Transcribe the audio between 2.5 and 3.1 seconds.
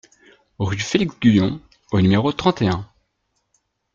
et un